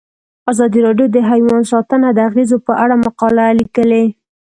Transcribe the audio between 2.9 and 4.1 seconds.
مقالو لیکلي.